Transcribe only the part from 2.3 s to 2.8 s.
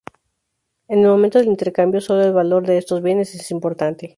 valor de